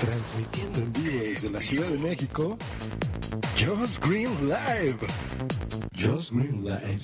Transmitiendo 0.00 0.80
en 0.80 0.92
vivo 0.92 1.18
desde 1.24 1.50
la 1.50 1.60
Ciudad 1.60 1.88
de 1.88 1.98
México, 1.98 2.58
Just 3.56 4.04
Green 4.04 4.30
Live. 4.48 4.98
Just 5.96 6.32
Green 6.32 6.64
Live. 6.64 6.98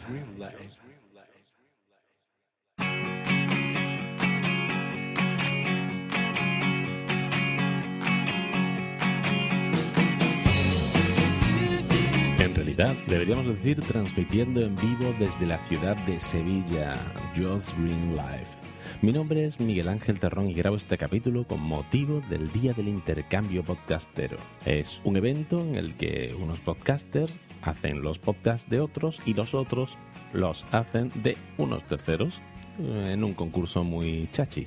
En 12.39 12.55
realidad, 12.55 12.95
deberíamos 13.07 13.47
decir 13.47 13.81
transmitiendo 13.83 14.61
en 14.63 14.75
vivo 14.77 15.15
desde 15.19 15.47
la 15.47 15.59
ciudad 15.67 15.97
de 16.07 16.19
Sevilla, 16.19 16.97
Just 17.37 17.77
Green 17.79 18.17
Live. 18.17 18.60
Mi 19.03 19.13
nombre 19.13 19.47
es 19.47 19.59
Miguel 19.59 19.89
Ángel 19.89 20.21
Terrón 20.21 20.51
y 20.51 20.53
grabo 20.53 20.77
este 20.77 20.99
capítulo 20.99 21.47
con 21.47 21.61
motivo 21.61 22.21
del 22.29 22.53
Día 22.53 22.75
del 22.75 22.87
Intercambio 22.87 23.65
Podcastero. 23.65 24.37
Es 24.67 25.01
un 25.05 25.17
evento 25.17 25.59
en 25.59 25.77
el 25.77 25.97
que 25.97 26.37
unos 26.39 26.61
podcasters 26.61 27.41
hacen 27.63 28.03
los 28.03 28.19
podcasts 28.19 28.69
de 28.69 28.79
otros 28.79 29.19
y 29.25 29.33
los 29.33 29.55
otros 29.55 29.97
los 30.35 30.67
hacen 30.71 31.11
de 31.23 31.39
unos 31.57 31.83
terceros 31.85 32.43
eh, 32.79 33.13
en 33.15 33.25
un 33.25 33.33
concurso 33.33 33.85
muy 33.85 34.29
chachi. 34.33 34.67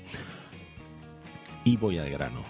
Y 1.63 1.77
voy 1.77 1.99
al 1.99 2.09
grano. 2.09 2.41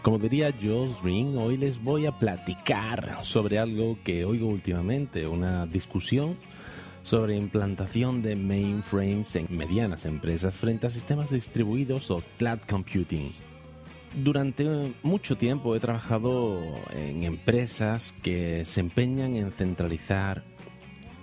Como 0.00 0.18
diría 0.18 0.50
Josh 0.50 1.02
Green, 1.02 1.36
hoy 1.36 1.58
les 1.58 1.82
voy 1.82 2.06
a 2.06 2.18
platicar 2.18 3.18
sobre 3.22 3.58
algo 3.58 3.98
que 4.02 4.24
oigo 4.24 4.48
últimamente, 4.48 5.26
una 5.26 5.66
discusión 5.66 6.38
sobre 7.04 7.36
implantación 7.36 8.22
de 8.22 8.34
mainframes 8.34 9.36
en 9.36 9.46
medianas 9.50 10.06
empresas 10.06 10.56
frente 10.56 10.86
a 10.86 10.90
sistemas 10.90 11.30
distribuidos 11.30 12.10
o 12.10 12.22
cloud 12.38 12.60
computing. 12.68 13.30
Durante 14.16 14.94
mucho 15.02 15.36
tiempo 15.36 15.76
he 15.76 15.80
trabajado 15.80 16.58
en 16.96 17.24
empresas 17.24 18.12
que 18.22 18.64
se 18.64 18.80
empeñan 18.80 19.36
en 19.36 19.52
centralizar 19.52 20.44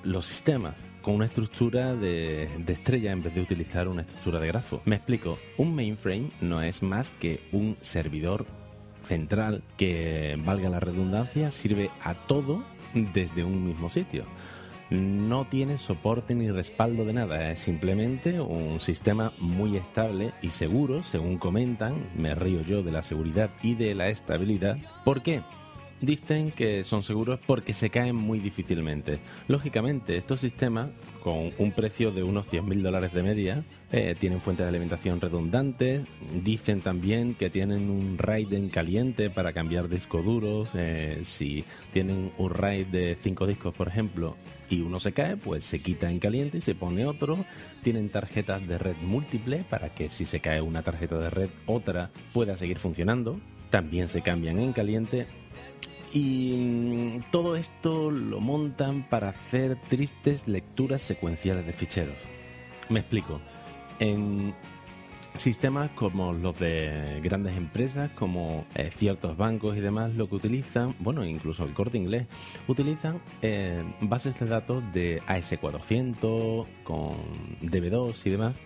los 0.03 0.27
sistemas 0.27 0.75
con 1.01 1.15
una 1.15 1.25
estructura 1.25 1.95
de, 1.95 2.47
estrella 2.67 3.11
en 3.11 3.23
vez 3.23 3.33
de 3.33 3.41
utilizar 3.41 3.87
una 3.87 4.03
estructura 4.03 4.39
de 4.39 4.47
grafo. 4.47 4.81
Me 4.85 4.97
explico, 4.97 5.39
un 5.57 5.73
mainframe 5.73 6.29
no 6.41 6.61
es 6.61 6.83
más 6.83 7.09
que 7.09 7.41
un 7.51 7.75
servidor 7.81 8.45
central 9.01 9.63
que, 9.77 10.39
valga 10.45 10.69
la 10.69 10.79
redundancia, 10.79 11.49
sirve 11.49 11.89
a 12.03 12.13
todo 12.13 12.63
desde 12.93 13.43
un 13.43 13.65
mismo 13.65 13.89
sitio. 13.89 14.25
No 14.91 15.45
tiene 15.45 15.77
soporte 15.77 16.35
ni 16.35 16.51
respaldo 16.51 17.05
de 17.05 17.13
nada, 17.13 17.49
es 17.49 17.61
simplemente 17.61 18.41
un 18.41 18.81
sistema 18.81 19.31
muy 19.39 19.77
estable 19.77 20.33
y 20.41 20.49
seguro, 20.49 21.01
según 21.01 21.37
comentan, 21.37 22.09
me 22.13 22.35
río 22.35 22.59
yo 22.61 22.83
de 22.83 22.91
la 22.91 23.01
seguridad 23.01 23.51
y 23.63 23.75
de 23.75 23.95
la 23.95 24.09
estabilidad. 24.09 24.77
¿Por 25.05 25.21
qué? 25.23 25.43
Dicen 26.01 26.51
que 26.51 26.83
son 26.83 27.03
seguros 27.03 27.39
porque 27.45 27.73
se 27.73 27.89
caen 27.89 28.15
muy 28.15 28.39
difícilmente. 28.39 29.19
Lógicamente, 29.47 30.17
estos 30.17 30.39
sistemas, 30.39 30.89
con 31.23 31.51
un 31.57 31.71
precio 31.71 32.11
de 32.11 32.23
unos 32.23 32.51
100.000 32.51 32.81
dólares 32.81 33.13
de 33.13 33.23
media, 33.23 33.63
eh, 33.91 34.15
tienen 34.19 34.41
fuentes 34.41 34.65
de 34.65 34.69
alimentación 34.69 35.21
redundantes. 35.21 36.05
Dicen 36.43 36.81
también 36.81 37.35
que 37.35 37.49
tienen 37.49 37.89
un 37.89 38.17
RAID 38.17 38.53
en 38.53 38.69
caliente 38.69 39.29
para 39.29 39.53
cambiar 39.53 39.89
discos 39.89 40.25
duros. 40.25 40.69
Eh, 40.73 41.21
si 41.23 41.63
tienen 41.91 42.31
un 42.37 42.49
RAID 42.49 42.87
de 42.87 43.15
5 43.15 43.47
discos, 43.47 43.73
por 43.73 43.87
ejemplo, 43.87 44.35
y 44.69 44.81
uno 44.81 44.99
se 44.99 45.11
cae, 45.11 45.37
pues 45.37 45.65
se 45.65 45.81
quita 45.81 46.09
en 46.09 46.19
caliente 46.19 46.57
y 46.57 46.61
se 46.61 46.75
pone 46.75 47.05
otro. 47.05 47.37
Tienen 47.83 48.09
tarjetas 48.09 48.65
de 48.67 48.77
red 48.77 48.95
múltiple 49.01 49.65
para 49.69 49.93
que 49.93 50.09
si 50.09 50.25
se 50.25 50.39
cae 50.39 50.61
una 50.61 50.81
tarjeta 50.81 51.17
de 51.17 51.29
red, 51.29 51.49
otra 51.65 52.09
pueda 52.33 52.55
seguir 52.55 52.79
funcionando. 52.79 53.39
También 53.69 54.07
se 54.07 54.21
cambian 54.21 54.59
en 54.59 54.73
caliente 54.73 55.27
y 56.13 56.53
mm, 56.57 57.31
todo 57.31 57.55
esto 57.55 58.11
lo 58.11 58.39
montan 58.39 59.07
para 59.09 59.29
hacer 59.29 59.77
tristes 59.89 60.47
lecturas 60.47 61.01
secuenciales 61.01 61.65
de 61.65 61.73
ficheros. 61.73 62.17
Me 62.89 62.99
explico. 62.99 63.39
En 63.99 64.53
sistemas 65.37 65.91
como 65.91 66.33
los 66.33 66.59
de 66.59 67.19
grandes 67.23 67.55
empresas, 67.55 68.11
como 68.11 68.65
eh, 68.75 68.89
ciertos 68.91 69.37
bancos 69.37 69.77
y 69.77 69.79
demás, 69.79 70.13
lo 70.15 70.27
que 70.27 70.35
utilizan, 70.35 70.95
bueno, 70.99 71.25
incluso 71.25 71.63
el 71.63 71.73
corte 71.73 71.97
inglés, 71.97 72.27
utilizan 72.67 73.21
eh, 73.41 73.83
bases 74.01 74.39
de 74.39 74.45
datos 74.45 74.83
de 74.93 75.21
AS400, 75.27 76.65
con 76.83 77.15
DB2 77.61 78.25
y 78.25 78.29
demás, 78.29 78.57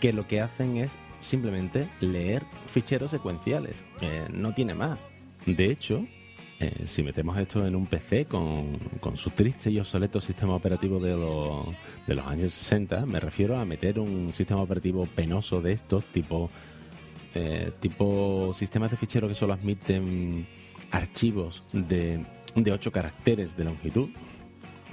que 0.00 0.12
lo 0.12 0.26
que 0.26 0.40
hacen 0.40 0.78
es 0.78 0.98
simplemente 1.20 1.88
leer 2.00 2.44
ficheros 2.66 3.10
secuenciales. 3.10 3.76
Eh, 4.00 4.26
no 4.32 4.52
tiene 4.52 4.74
más. 4.74 4.98
De 5.46 5.70
hecho, 5.70 6.06
eh, 6.60 6.86
si 6.86 7.02
metemos 7.02 7.36
esto 7.36 7.66
en 7.66 7.74
un 7.74 7.86
PC 7.86 8.26
con, 8.26 8.78
su 9.14 9.30
triste 9.30 9.70
y 9.70 9.78
obsoleto 9.78 10.20
sistema 10.20 10.54
operativo 10.54 11.00
de 11.00 11.16
los, 11.16 11.66
de 12.06 12.14
los 12.14 12.26
años 12.26 12.52
60, 12.52 13.06
me 13.06 13.20
refiero 13.20 13.58
a 13.58 13.64
meter 13.64 13.98
un 13.98 14.32
sistema 14.32 14.62
operativo 14.62 15.06
penoso 15.06 15.60
de 15.60 15.72
estos, 15.72 16.04
tipo, 16.06 16.50
eh, 17.34 17.72
tipo 17.80 18.52
sistemas 18.54 18.90
de 18.90 18.96
fichero 18.96 19.26
que 19.28 19.34
solo 19.34 19.54
admiten 19.54 20.46
archivos 20.90 21.64
de, 21.72 22.24
de 22.54 22.72
8 22.72 22.92
caracteres 22.92 23.56
de 23.56 23.64
longitud, 23.64 24.10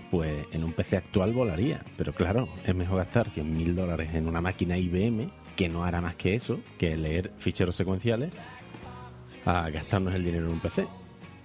pues 0.09 0.45
en 0.51 0.63
un 0.63 0.73
PC 0.73 0.97
actual 0.97 1.31
volaría. 1.31 1.81
Pero 1.95 2.13
claro, 2.13 2.49
es 2.65 2.75
mejor 2.75 2.97
gastar 2.97 3.29
100.000 3.29 3.75
dólares 3.75 4.09
en 4.13 4.27
una 4.27 4.41
máquina 4.41 4.77
IBM 4.77 5.29
que 5.55 5.69
no 5.69 5.83
hará 5.83 6.01
más 6.01 6.15
que 6.15 6.33
eso, 6.33 6.59
que 6.79 6.97
leer 6.97 7.31
ficheros 7.37 7.75
secuenciales, 7.75 8.31
a 9.45 9.69
gastarnos 9.69 10.13
el 10.13 10.23
dinero 10.23 10.47
en 10.47 10.53
un 10.53 10.59
PC. 10.59 10.87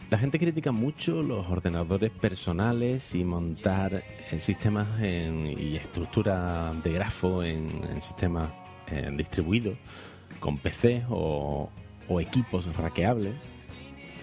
La 0.08 0.18
gente 0.18 0.38
critica 0.38 0.70
mucho 0.70 1.20
los 1.20 1.48
ordenadores 1.48 2.12
personales 2.12 3.12
y 3.16 3.24
montar 3.24 4.04
eh, 4.30 4.38
sistemas 4.38 4.86
y 5.02 5.74
estructura 5.74 6.72
de 6.84 6.92
grafo 6.92 7.42
en, 7.42 8.00
sistemas 8.00 8.50
eh, 8.88 9.10
distribuidos 9.16 9.76
con 10.38 10.58
PCs 10.58 11.06
o, 11.10 11.70
equipos 12.20 12.66
raqueables. 12.76 13.34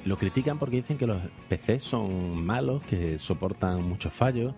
Lo 0.05 0.17
critican 0.17 0.57
porque 0.57 0.77
dicen 0.77 0.97
que 0.97 1.05
los 1.05 1.21
PCs 1.49 1.83
son 1.83 2.45
malos, 2.45 2.81
que 2.83 3.19
soportan 3.19 3.83
muchos 3.83 4.13
fallos, 4.13 4.55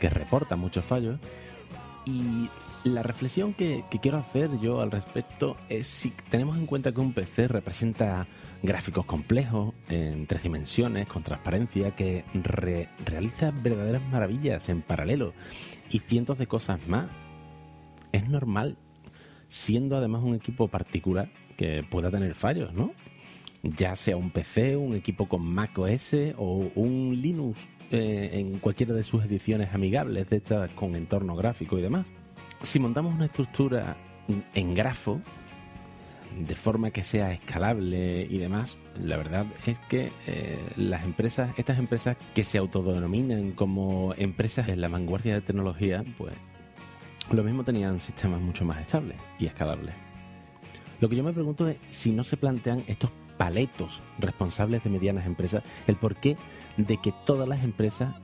que 0.00 0.08
reportan 0.08 0.58
muchos 0.58 0.86
fallos. 0.86 1.20
Y 2.06 2.48
la 2.84 3.02
reflexión 3.02 3.52
que, 3.52 3.84
quiero 4.00 4.16
hacer 4.16 4.58
yo 4.58 4.80
al 4.80 4.90
respecto 4.90 5.56
es 5.68 5.86
si 5.86 6.10
tenemos 6.30 6.56
en 6.56 6.64
cuenta 6.64 6.92
que 6.92 7.00
un 7.00 7.12
PC 7.12 7.48
representa 7.48 8.26
gráficos 8.62 9.04
complejos 9.04 9.74
en 9.90 10.26
tres 10.26 10.42
dimensiones, 10.44 11.06
con 11.08 11.22
transparencia, 11.22 11.90
que 11.90 12.24
realiza 13.04 13.50
verdaderas 13.50 14.02
maravillas 14.10 14.68
en 14.68 14.82
paralelo 14.82 15.34
y 15.90 15.98
cientos 15.98 16.38
de 16.38 16.46
cosas 16.46 16.86
más. 16.88 17.06
Es 18.12 18.28
normal, 18.28 18.76
siendo 19.48 19.96
además 19.96 20.22
un 20.24 20.34
equipo 20.34 20.68
particular, 20.68 21.28
que 21.56 21.82
pueda 21.82 22.10
tener 22.10 22.34
fallos, 22.34 22.72
¿no? 22.72 22.92
Ya 23.62 23.94
sea 23.94 24.16
un 24.16 24.30
PC, 24.30 24.76
un 24.76 24.94
equipo 24.94 25.28
con 25.28 25.42
Mac 25.42 25.78
OS 25.78 26.14
o 26.38 26.70
un 26.74 27.18
Linux 27.20 27.68
eh, 27.90 28.30
en 28.34 28.58
cualquiera 28.60 28.94
de 28.94 29.02
sus 29.02 29.24
ediciones 29.24 29.74
amigables, 29.74 30.30
de 30.30 30.40
con 30.74 30.94
entorno 30.94 31.36
gráfico 31.36 31.78
y 31.78 31.82
demás. 31.82 32.12
Si 32.62 32.78
montamos 32.78 33.14
una 33.14 33.26
estructura 33.26 33.96
en 34.54 34.74
grafo, 34.74 35.20
de 36.38 36.54
forma 36.54 36.90
que 36.90 37.02
sea 37.02 37.32
escalable 37.32 38.26
y 38.28 38.38
demás, 38.38 38.78
la 39.02 39.16
verdad 39.16 39.46
es 39.66 39.78
que 39.80 40.12
eh, 40.26 40.58
las 40.76 41.04
empresas, 41.04 41.52
estas 41.58 41.78
empresas 41.78 42.16
que 42.34 42.44
se 42.44 42.58
autodenominan 42.58 43.52
como 43.52 44.14
empresas 44.16 44.68
en 44.68 44.80
la 44.80 44.88
vanguardia 44.88 45.34
de 45.34 45.40
tecnología, 45.40 46.04
pues 46.16 46.34
lo 47.32 47.44
mismo 47.44 47.64
tenían 47.64 48.00
sistemas 48.00 48.40
mucho 48.40 48.64
más 48.64 48.80
estables 48.80 49.16
y 49.38 49.46
escalables. 49.46 49.94
Lo 51.00 51.08
que 51.08 51.16
yo 51.16 51.24
me 51.24 51.32
pregunto 51.32 51.68
es 51.68 51.78
si 51.90 52.12
no 52.12 52.24
se 52.24 52.36
plantean 52.36 52.84
estos 52.86 53.10
paletos 53.36 54.02
responsables 54.18 54.84
de 54.84 54.90
medianas 54.90 55.26
empresas, 55.26 55.62
el 55.86 55.96
porqué 55.96 56.36
de 56.76 56.98
que 56.98 57.14
todas 57.24 57.48
las 57.48 57.64
empresas 57.64 58.14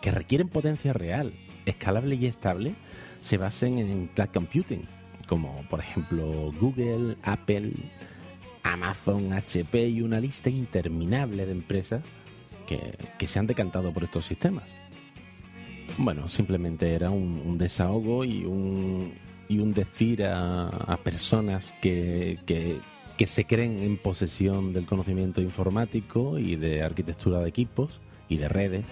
que 0.00 0.10
requieren 0.10 0.48
potencia 0.48 0.92
real, 0.92 1.34
escalable 1.66 2.16
y 2.16 2.26
estable, 2.26 2.74
se 3.20 3.38
basen 3.38 3.78
en 3.78 4.06
cloud 4.08 4.28
computing 4.32 4.95
como 5.26 5.62
por 5.68 5.80
ejemplo 5.80 6.52
Google, 6.60 7.16
Apple, 7.22 7.72
Amazon, 8.62 9.32
HP 9.32 9.88
y 9.88 10.02
una 10.02 10.20
lista 10.20 10.50
interminable 10.50 11.46
de 11.46 11.52
empresas 11.52 12.04
que, 12.66 13.26
se 13.26 13.38
han 13.38 13.46
decantado 13.46 13.92
por 13.92 14.04
estos 14.04 14.26
sistemas. 14.26 14.74
Bueno, 15.98 16.28
simplemente 16.28 16.92
era 16.92 17.10
un, 17.10 17.56
desahogo 17.58 18.24
y 18.24 18.44
un, 18.44 19.14
y 19.48 19.58
un 19.60 19.72
decir 19.72 20.24
a, 20.24 20.98
personas 21.04 21.72
que, 21.80 22.38
que, 22.44 22.78
que 23.16 23.26
se 23.26 23.44
creen 23.44 23.82
en 23.82 23.96
posesión 23.96 24.72
del 24.72 24.86
conocimiento 24.86 25.40
informático 25.40 26.38
y 26.38 26.56
de 26.56 26.82
arquitectura 26.82 27.40
de 27.40 27.48
equipos 27.48 28.00
y 28.28 28.36
de 28.36 28.48
redes, 28.48 28.84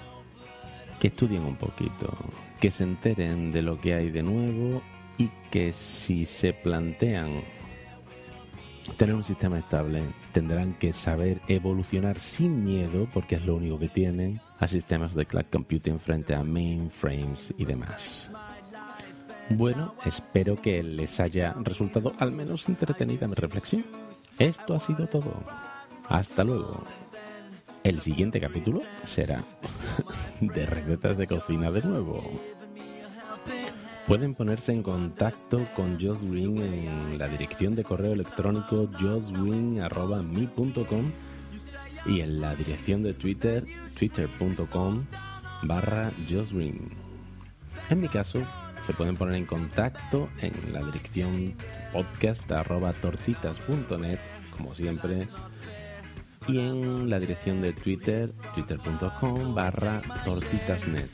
que 1.01 1.09
estudien 1.09 1.43
un 1.43 1.57
poquito, 1.57 2.17
que 2.61 2.71
se 2.71 2.85
enteren 2.85 3.53
de 3.53 3.63
lo 3.63 3.81
que 3.81 3.95
hay 3.95 4.11
de 4.11 4.23
nuevo 4.23 4.83
y 5.19 5.31
que 5.51 5.73
si 5.73 6.27
se 6.27 6.53
plantean 6.53 7.43
tener 8.97 9.15
un 9.15 9.25
sistema 9.25 9.59
estable, 9.59 10.03
tendrán 10.33 10.75
que 10.75 10.93
saber 10.93 11.41
evolucionar 11.49 12.19
sin 12.19 12.65
miedo, 12.65 13.09
porque 13.13 13.37
es 13.37 13.47
lo 13.47 13.57
único 13.57 13.79
que 13.79 13.89
tienen, 13.89 14.41
a 14.59 14.67
sistemas 14.67 15.15
de 15.15 15.27
cloud 15.27 15.47
computing 15.51 15.99
frente 15.99 16.35
a 16.35 16.43
mainframes 16.43 17.55
y 17.57 17.65
demás. 17.65 18.31
Bueno, 19.51 19.95
espero 20.05 20.61
que 20.61 20.83
les 20.83 21.21
haya 21.21 21.55
resultado 21.61 22.13
al 22.19 22.33
menos 22.33 22.69
entretenida 22.69 23.29
mi 23.29 23.35
reflexión. 23.35 23.85
Esto 24.39 24.75
ha 24.75 24.81
sido 24.81 25.07
todo. 25.07 25.35
Hasta 26.09 26.45
luego. 26.45 26.83
El 27.83 28.01
siguiente 28.01 28.41
capítulo 28.41 28.83
será 29.05 29.45
de 30.41 30.67
recetas 30.67 31.19
de 31.19 31.27
cocina 31.27 31.71
de 31.71 31.83
nuevo. 31.83 32.23
Pueden 34.07 34.35
ponerse 34.35 34.73
en 34.73 34.83
contacto 34.83 35.67
con 35.75 35.99
Joss 35.99 36.25
Green 36.25 36.59
en 36.59 37.19
la 37.19 37.27
dirección 37.27 37.75
de 37.75 37.85
correo 37.85 38.13
electrónico 38.13 38.87
jossgreen.me.com 39.01 41.11
y 42.05 42.21
en 42.21 42.39
la 42.41 42.55
dirección 42.55 43.03
de 43.03 43.15
Twitter, 43.15 43.65
twitter.com 43.99 45.07
barra 45.63 46.13
Green. 46.29 46.91
En 47.89 48.01
mi 48.01 48.09
caso, 48.09 48.43
se 48.83 48.93
pueden 48.93 49.17
poner 49.17 49.37
en 49.37 49.47
contacto 49.47 50.29
en 50.43 50.53
la 50.75 50.83
dirección 50.83 51.55
podcast 51.91 52.47
tortitas.net, 53.01 54.19
como 54.55 54.75
siempre, 54.75 55.29
y 56.47 56.59
en 56.59 57.09
la 57.11 57.19
dirección 57.19 57.61
de 57.61 57.73
Twitter, 57.73 58.33
twitter.com 58.55 59.55
barra 59.55 60.03
tortitasnet. 60.25 61.11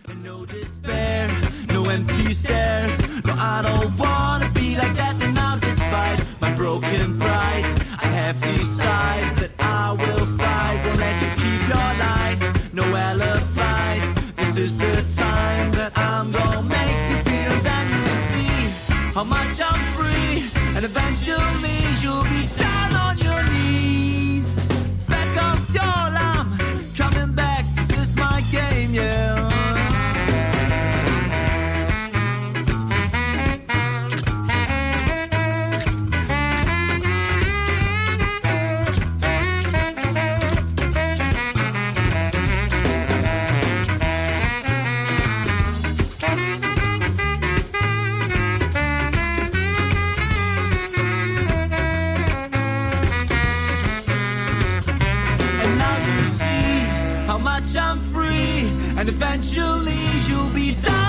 Much 57.40 57.76
I'm 57.76 57.98
free, 57.98 58.68
and 58.98 59.08
eventually 59.08 59.98
you'll 60.28 60.50
be 60.50 60.72
down. 60.82 60.99